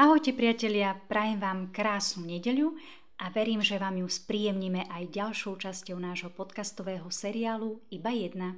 [0.00, 2.72] Ahojte priatelia, prajem vám krásnu nedeľu
[3.20, 8.56] a verím, že vám ju spríjemníme aj ďalšou časťou nášho podcastového seriálu Iba jedna.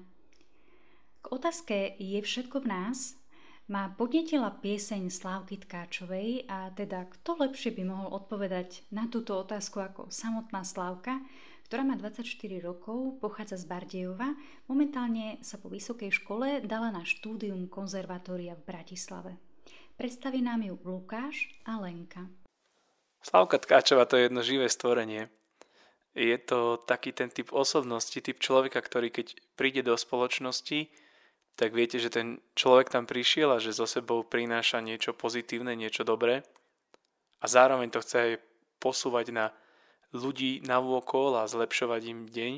[1.19, 3.19] K otázke Je všetko v nás
[3.67, 9.83] ma podnetila pieseň Slávky Tkáčovej a teda kto lepšie by mohol odpovedať na túto otázku
[9.83, 11.27] ako samotná Slávka,
[11.67, 12.23] ktorá má 24
[12.63, 14.39] rokov, pochádza z Bardejova,
[14.71, 19.52] momentálne sa po vysokej škole dala na štúdium konzervatória v Bratislave.
[19.97, 22.27] Predstaví nám ju Lukáš a Lenka.
[23.23, 25.31] Slavka Tkáčová to je jedno živé stvorenie.
[26.13, 30.91] Je to taký ten typ osobnosti, typ človeka, ktorý keď príde do spoločnosti,
[31.57, 36.05] tak viete, že ten človek tam prišiel a že so sebou prináša niečo pozitívne, niečo
[36.05, 36.45] dobré
[37.41, 38.33] a zároveň to chce aj
[38.79, 39.47] posúvať na
[40.15, 42.53] ľudí na vôkol a zlepšovať im deň.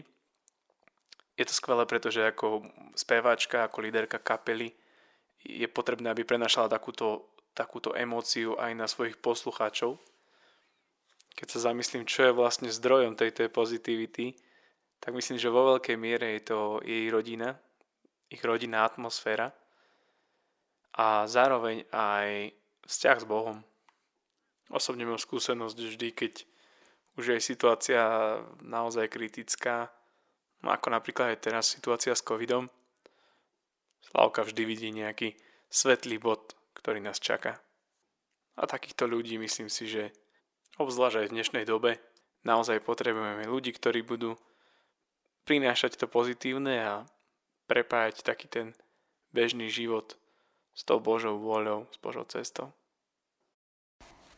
[1.35, 2.63] Je to skvelé, pretože ako
[2.95, 4.75] speváčka, ako líderka kapely
[5.45, 10.01] je potrebné, aby prenašala takúto, takúto emóciu aj na svojich poslucháčov.
[11.37, 14.35] Keď sa zamyslím, čo je vlastne zdrojom tejto pozitivity,
[15.05, 17.61] tak myslím, že vo veľkej miere je to jej rodina,
[18.33, 19.53] ich rodinná atmosféra
[20.97, 22.57] a zároveň aj
[22.89, 23.61] vzťah s Bohom.
[24.73, 26.33] Osobne mám skúsenosť vždy, keď
[27.21, 28.01] už je situácia
[28.65, 29.93] naozaj kritická,
[30.65, 32.71] ako napríklad aj teraz situácia s covidom,
[34.15, 35.35] Slavka vždy vidí nejaký
[35.67, 37.59] svetlý bod, ktorý nás čaká.
[38.55, 40.15] A takýchto ľudí myslím si, že
[40.79, 41.99] obzvlášť aj v dnešnej dobe
[42.47, 44.39] naozaj potrebujeme ľudí, ktorí budú
[45.43, 46.95] prinášať to pozitívne a
[47.67, 48.67] prepájať taký ten
[49.35, 50.15] bežný život
[50.79, 52.71] s tou Božou vôľou, s Božou cestou.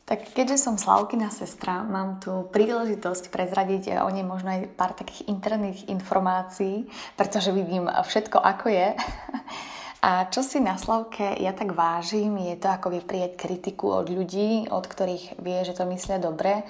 [0.07, 5.27] Tak keďže som Slavkina sestra, mám tu príležitosť prezradiť o nej možno aj pár takých
[5.27, 6.87] interných informácií,
[7.19, 8.87] pretože vidím všetko, ako je.
[10.07, 14.71] A čo si na Slavke ja tak vážim, je to ako vyprieť kritiku od ľudí,
[14.71, 16.63] od ktorých vie, že to myslia dobre.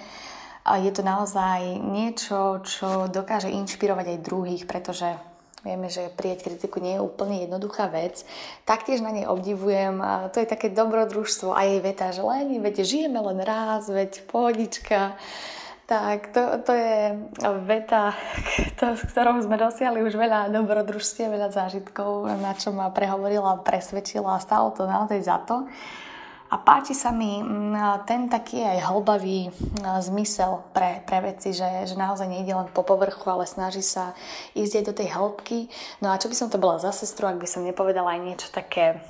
[0.66, 5.14] A je to naozaj niečo, čo dokáže inšpirovať aj druhých, pretože
[5.66, 8.22] Vieme, že prieť kritiku nie je úplne jednoduchá vec.
[8.64, 9.98] Taktiež na nej obdivujem,
[10.30, 15.18] to je také dobrodružstvo a jej veta, že len, veď žijeme len raz, veď pohodička.
[15.88, 17.16] Tak, to, to je
[17.64, 18.12] veta,
[18.76, 24.36] to, s ktorou sme dosiahli už veľa dobrodružstiev, veľa zážitkov, na čo ma prehovorila, presvedčila
[24.36, 25.64] a stalo to naozaj za to.
[26.48, 31.84] A páči sa mi mm, ten taký aj hlbavý mm, zmysel pre, pre veci, že,
[31.84, 34.16] že naozaj nejde len po povrchu, ale snaží sa
[34.56, 35.60] ísť aj do tej hĺbky.
[36.00, 38.48] No a čo by som to bola za sestru, ak by som nepovedala aj niečo
[38.52, 39.04] také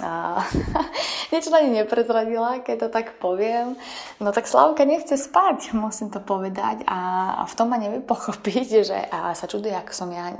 [0.00, 0.40] a
[1.32, 3.76] niečo ani neprezradila, keď to tak poviem.
[4.24, 8.68] No tak Slavka nechce spať, musím to povedať a, a v tom ma nevie pochopiť,
[8.80, 10.32] že a sa čuduje, ako som ja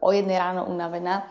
[0.00, 1.26] o jednej ráno unavená.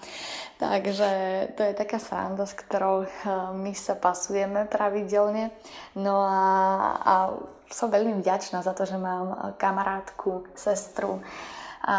[0.57, 1.09] Takže
[1.53, 3.09] to je taká sranda, s ktorou eh,
[3.53, 5.53] my sa pasujeme pravidelne.
[5.94, 6.41] No a,
[6.97, 7.13] a
[7.69, 11.19] som veľmi vďačná za to, že mám kamarátku, sestru
[11.83, 11.97] a,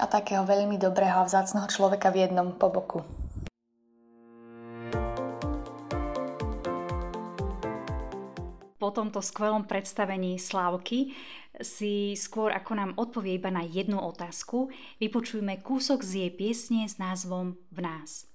[0.00, 3.00] a takého veľmi dobrého a vzácného človeka v jednom po boku.
[8.74, 11.16] Po tomto skvelom predstavení Slávky
[11.62, 16.98] si skôr ako nám odpovie iba na jednu otázku, vypočujme kúsok z jej piesne s
[16.98, 18.26] názvom V nás.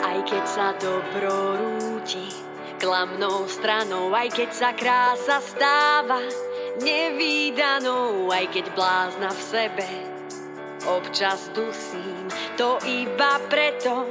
[0.00, 2.28] Aj keď sa dobro rúti
[2.80, 6.24] klamnou stranou, aj keď sa krása stáva
[6.80, 10.09] nevýdanou, aj keď blázna v sebe
[10.86, 14.06] občas dusím, to iba preto,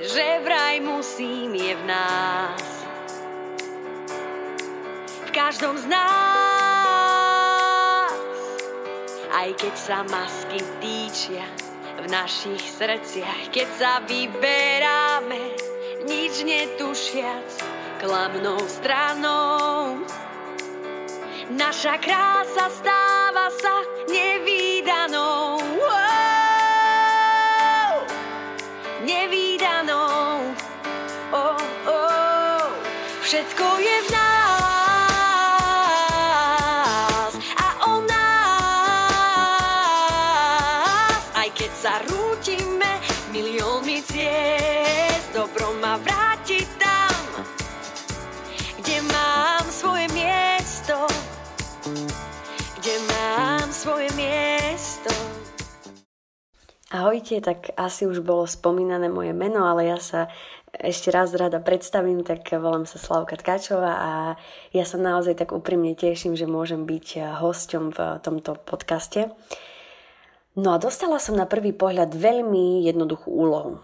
[0.00, 2.86] že vraj musím je v nás.
[5.28, 6.08] V každom z nás,
[9.34, 11.44] aj keď sa masky týčia
[11.98, 15.52] v našich srdciach, keď sa vyberáme,
[16.06, 17.60] nič netušiac,
[18.00, 20.06] klamnou stranou.
[21.48, 23.07] Naša krása stáva
[33.28, 35.36] Všetko je v nás
[37.60, 38.48] a o nás.
[41.36, 42.88] Aj keď sa rútime
[43.28, 46.47] miliónmi ciest, dobro ma vráti
[57.08, 60.28] Ahojte, tak asi už bolo spomínané moje meno, ale ja sa
[60.76, 64.12] ešte raz rada predstavím, tak volám sa Slavka Tkačová a
[64.76, 69.32] ja sa naozaj tak úprimne teším, že môžem byť hosťom v tomto podcaste.
[70.52, 73.80] No a dostala som na prvý pohľad veľmi jednoduchú úlohu.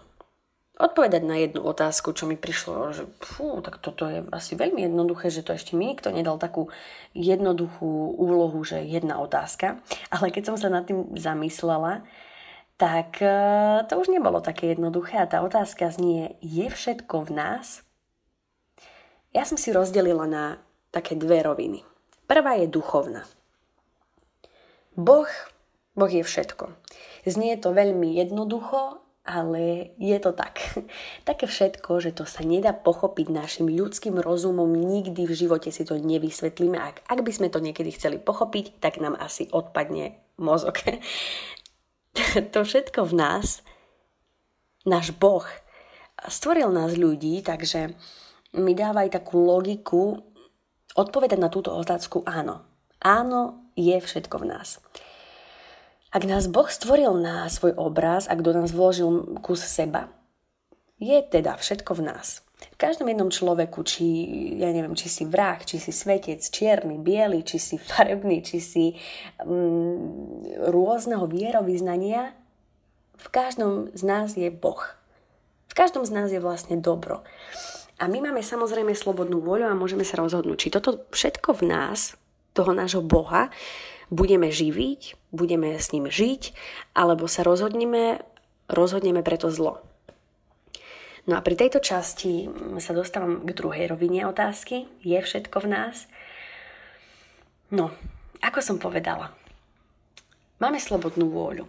[0.77, 5.33] Odpovedať na jednu otázku, čo mi prišlo, že fú, tak toto je asi veľmi jednoduché,
[5.33, 6.69] že to ešte mi nikto nedal takú
[7.17, 9.81] jednoduchú úlohu, že jedna otázka.
[10.13, 12.05] Ale keď som sa nad tým zamyslela,
[12.75, 13.31] tak e,
[13.87, 17.85] to už nebolo také jednoduché a tá otázka znie, je všetko v nás?
[19.31, 20.59] Ja som si rozdelila na
[20.91, 21.83] také dve roviny.
[22.27, 23.27] Prvá je duchovná.
[24.95, 25.27] Boh,
[25.91, 26.71] boh je všetko.
[27.27, 30.61] Znie to veľmi jednoducho, ale je to tak.
[31.29, 35.97] Také všetko, že to sa nedá pochopiť našim ľudským rozumom, nikdy v živote si to
[35.97, 36.77] nevysvetlíme.
[36.77, 40.79] Ak, ak by sme to niekedy chceli pochopiť, tak nám asi odpadne mozog.
[42.53, 43.63] to všetko v nás,
[44.83, 45.45] náš Boh,
[46.27, 47.95] stvoril nás ľudí, takže
[48.55, 50.23] mi dáva aj takú logiku
[50.95, 52.63] odpovedať na túto otázku áno.
[53.03, 54.79] Áno, je všetko v nás.
[56.15, 60.07] Ak nás Boh stvoril na svoj obraz, ak do nás vložil kus seba,
[60.95, 62.44] je teda všetko v nás.
[62.55, 64.05] V každom jednom človeku, či,
[64.59, 68.85] ja neviem, či si vrah, či si svetec, čierny, biely, či si farebný, či si
[69.43, 72.35] mm, rôzneho vierovýznania,
[73.15, 74.79] v každom z nás je Boh.
[75.71, 77.23] V každom z nás je vlastne dobro.
[77.95, 82.19] A my máme samozrejme slobodnú voľu a môžeme sa rozhodnúť, či toto všetko v nás,
[82.55, 83.51] toho nášho Boha,
[84.11, 86.55] budeme živiť, budeme s ním žiť,
[86.95, 88.23] alebo sa rozhodneme,
[88.67, 89.83] rozhodneme preto zlo.
[91.25, 92.45] No a pri tejto časti
[92.77, 94.85] sa dostávam k druhej rovine otázky.
[95.01, 96.05] Je všetko v nás?
[97.73, 97.89] No,
[98.45, 99.33] ako som povedala,
[100.61, 101.65] máme slobodnú vôľu.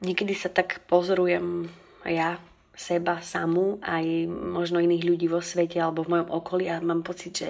[0.00, 1.68] Niekedy sa tak pozorujem
[2.08, 2.40] ja,
[2.72, 7.32] seba samú, aj možno iných ľudí vo svete alebo v mojom okolí a mám pocit,
[7.36, 7.48] že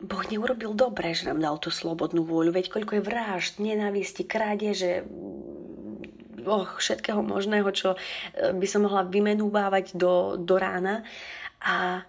[0.00, 2.56] Boh neurobil dobre, že nám dal tú slobodnú vôľu.
[2.56, 5.04] Veď koľko je vražd, nenávisti, krádeže,
[6.44, 7.98] všetkého možného, čo e,
[8.56, 11.04] by som mohla vymenúvávať do, do rána.
[11.60, 12.04] A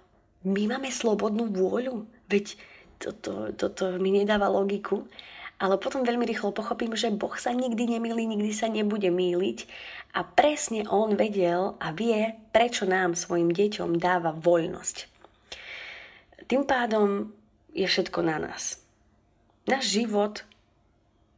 [0.47, 2.07] my máme slobodnú vôľu.
[2.31, 2.55] Veď
[3.01, 5.05] toto, toto mi nedáva logiku.
[5.61, 9.69] Ale potom veľmi rýchlo pochopím, že Boh sa nikdy nemýli, nikdy sa nebude míliť.
[10.17, 15.05] A presne On vedel a vie, prečo nám, svojim deťom, dáva voľnosť.
[16.49, 17.29] Tým pádom
[17.77, 18.81] je všetko na nás.
[19.69, 20.41] Náš život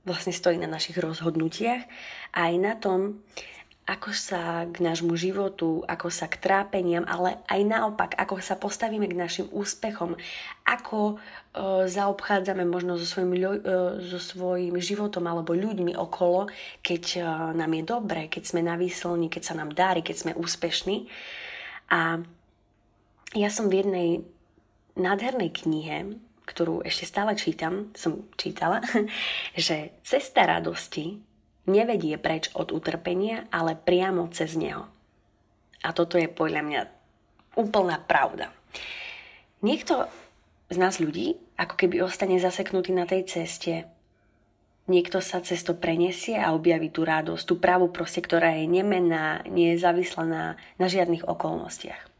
[0.04, 1.84] vlastne stojí na našich rozhodnutiach
[2.36, 3.24] a aj na tom,
[3.84, 9.12] ako sa k nášmu životu, ako sa k trápeniam, ale aj naopak, ako sa postavíme
[9.12, 10.16] k našim úspechom,
[10.64, 11.16] ako e,
[11.92, 13.60] zaobchádzame možno so svojím, e,
[14.08, 16.48] so svojím životom alebo ľuďmi okolo,
[16.80, 17.22] keď e,
[17.60, 21.12] nám je dobre, keď sme na výslni, keď sa nám darí, keď sme úspešní.
[21.92, 22.24] A
[23.36, 24.10] ja som v jednej
[24.96, 28.84] nádhernej knihe, ktorú ešte stále čítam, som čítala,
[29.58, 31.20] že cesta radosti
[31.68, 34.88] nevedie preč od utrpenia, ale priamo cez neho.
[35.84, 36.82] A toto je podľa mňa
[37.60, 38.52] úplná pravda.
[39.64, 40.08] Niekto
[40.68, 43.88] z nás ľudí ako keby ostane zaseknutý na tej ceste.
[44.84, 45.72] Niekto sa cez to
[46.36, 50.44] a objaví tú radosť, tú právu proste, ktorá je nemenná, nie je závislá na,
[50.76, 52.13] na žiadnych okolnostiach.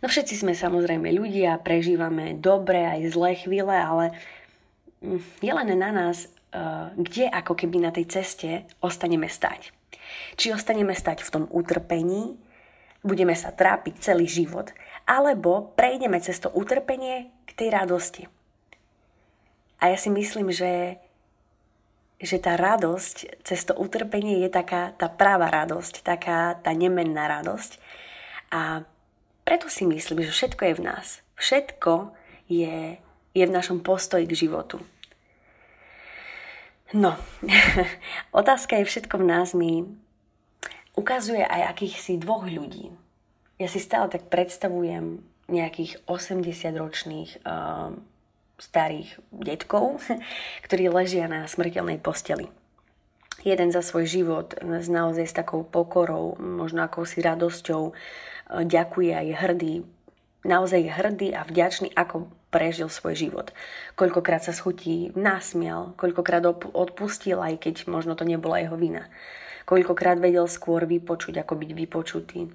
[0.00, 4.16] No všetci sme samozrejme ľudia, prežívame dobré aj zlé chvíle, ale
[5.04, 9.76] mm, je len na nás, eh, kde ako keby na tej ceste ostaneme stať.
[10.40, 12.40] Či ostaneme stať v tom utrpení,
[13.04, 14.72] budeme sa trápiť celý život,
[15.04, 18.24] alebo prejdeme cez to utrpenie k tej radosti.
[19.80, 21.00] A ja si myslím, že,
[22.20, 27.80] že tá radosť cez to utrpenie je taká tá práva radosť, taká tá nemenná radosť.
[28.52, 28.84] A
[29.50, 31.26] preto si myslím, že všetko je v nás.
[31.34, 32.14] Všetko
[32.46, 33.02] je,
[33.34, 34.78] je v našom postoji k životu.
[36.94, 37.18] No,
[38.30, 39.90] otázka je všetko v nás mi
[40.94, 42.94] ukazuje aj akýchsi dvoch ľudí.
[43.58, 45.18] Ja si stále tak predstavujem
[45.50, 47.90] nejakých 80-ročných uh,
[48.54, 49.98] starých detkov,
[50.70, 52.46] ktorí ležia na smrteľnej posteli.
[53.40, 57.96] Jeden za svoj život naozaj s takou pokorou, možno akousi radosťou
[58.50, 59.74] ďakuje a je hrdý,
[60.44, 63.54] naozaj hrdý a vďačný, ako prežil svoj život.
[63.94, 66.42] Koľkokrát sa schutí násmial, koľkokrát
[66.74, 69.06] odpustil, aj keď možno to nebola jeho vina.
[69.64, 72.50] Koľkokrát vedel skôr vypočuť, ako byť vypočutý.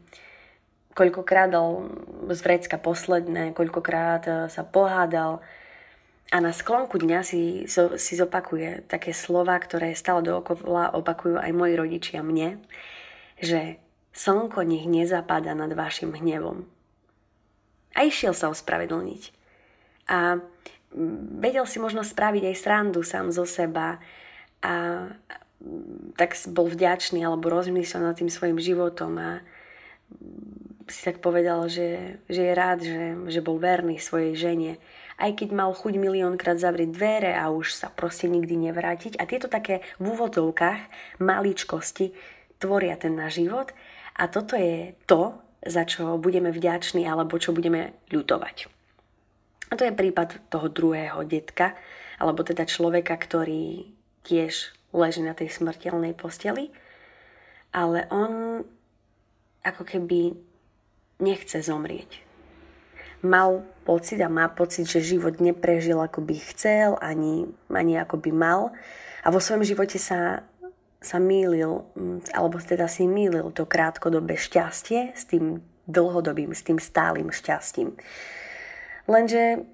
[0.96, 1.92] Koľkokrát dal
[2.28, 5.44] z vrecka posledné, koľkokrát e, sa pohádal.
[6.34, 11.74] A na sklonku dňa si, si zopakuje také slova, ktoré stále dookola opakujú aj moji
[11.78, 12.58] rodičia mne,
[13.38, 13.78] že
[14.16, 16.64] Slnko nech nezapada nad vašim hnevom.
[17.92, 19.24] A išiel sa ospravedlniť.
[20.08, 20.40] A
[21.36, 24.00] vedel si možno spraviť aj srandu sám zo seba
[24.64, 25.08] a
[26.16, 29.30] tak bol vďačný alebo rozmýšľal nad tým svojim životom a
[30.88, 34.72] si tak povedal, že, že je rád, že, že bol verný svojej žene.
[35.16, 39.16] Aj keď mal chuť miliónkrát zavrieť dvere a už sa proste nikdy nevrátiť.
[39.16, 40.82] A tieto také v úvodovkách
[41.24, 42.12] maličkosti
[42.60, 43.72] tvoria ten náš život.
[44.20, 48.68] A toto je to, za čo budeme vďační alebo čo budeme ľutovať.
[49.72, 51.74] A to je prípad toho druhého detka,
[52.22, 53.90] alebo teda človeka, ktorý
[54.24, 56.72] tiež leží na tej smrteľnej posteli,
[57.76, 58.64] ale on
[59.66, 60.38] ako keby
[61.20, 62.25] nechce zomrieť.
[63.26, 68.32] Mal pocit a má pocit, že život neprežil ako by chcel, ani, ani ako by
[68.34, 68.70] mal.
[69.26, 70.46] A vo svojom živote sa,
[71.02, 76.78] sa mýlil, mm, alebo teda si mýlil to krátkodobé šťastie s tým dlhodobým, s tým
[76.78, 77.98] stálym šťastím.
[79.10, 79.66] Lenže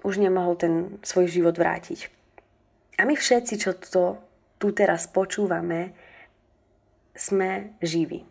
[0.00, 2.08] už nemohol ten svoj život vrátiť.
[3.00, 4.20] A my všetci, čo to
[4.60, 5.96] tu teraz počúvame,
[7.16, 8.24] sme živí.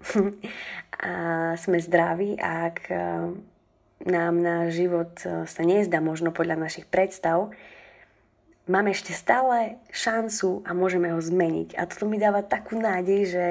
[1.05, 1.11] a
[1.57, 2.77] sme zdraví a ak
[4.05, 7.51] nám náš život e, sa nezdá možno podľa našich predstav,
[8.69, 11.75] máme ešte stále šancu a môžeme ho zmeniť.
[11.75, 13.47] A toto mi dáva takú nádej, že,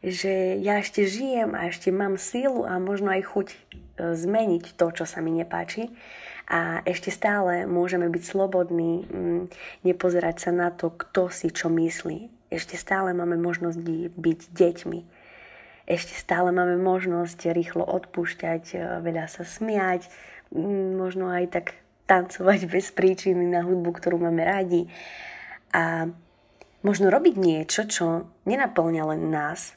[0.00, 3.56] že ja ešte žijem a ešte mám sílu a možno aj chuť e,
[4.14, 5.92] zmeniť to, čo sa mi nepáči.
[6.44, 9.42] A ešte stále môžeme byť slobodní, mm,
[9.84, 13.78] nepozerať sa na to, kto si čo myslí ešte stále máme možnosť
[14.14, 15.00] byť deťmi.
[15.84, 20.08] Ešte stále máme možnosť rýchlo odpúšťať, e, veľa sa smiať,
[20.96, 21.66] možno aj tak
[22.08, 24.88] tancovať bez príčiny na hudbu, ktorú máme radi.
[25.76, 26.08] A
[26.80, 29.76] možno robiť niečo, čo nenaplňa len nás,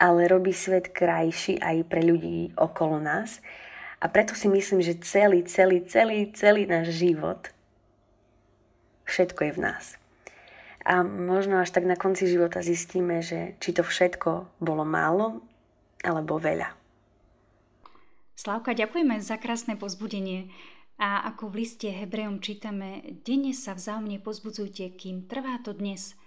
[0.00, 3.44] ale robí svet krajší aj pre ľudí okolo nás.
[4.02, 7.54] A preto si myslím, že celý, celý, celý, celý náš život,
[9.06, 10.01] všetko je v nás.
[10.82, 15.42] A možno až tak na konci života zistíme, že či to všetko bolo málo
[16.02, 16.74] alebo veľa.
[18.34, 20.50] Slavka, ďakujeme za krásne pozbudenie.
[20.98, 26.18] A ako v liste Hebrejom čítame, denne sa vzájomne pozbudzujte, kým trvá to dnes.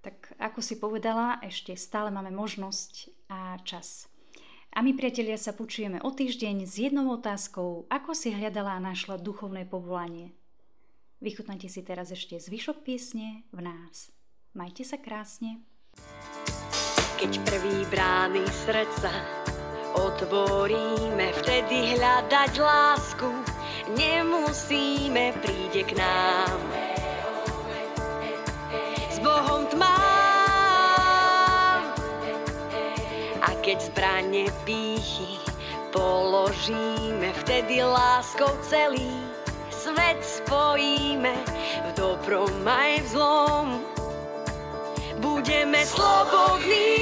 [0.00, 4.08] Tak ako si povedala, ešte stále máme možnosť a čas.
[4.72, 9.16] A my, priatelia, sa počujeme o týždeň s jednou otázkou, ako si hľadala a našla
[9.20, 10.32] duchovné povolanie.
[11.18, 14.14] Vychutnajte si teraz ešte zvyšok piesne v nás.
[14.54, 15.58] Majte sa krásne.
[17.18, 19.10] Keď prvý brány srdca
[19.98, 23.26] otvoríme, vtedy hľadať lásku
[23.98, 26.58] nemusíme, príde k nám.
[29.10, 29.98] S Bohom tmá
[33.42, 35.42] a keď zbranie pýchy
[35.90, 39.37] položíme, vtedy láskou celý
[39.88, 41.34] svet spojíme
[41.88, 43.66] v dobrom aj v zlom.
[45.18, 47.00] Budeme slobodní,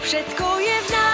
[0.00, 1.09] všetko je v nás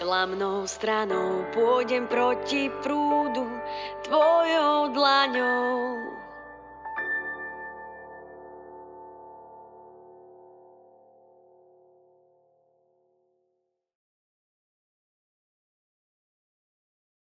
[0.00, 3.44] klamnou stranou pôjdem proti prúdu
[4.00, 6.19] tvojou dlaňou.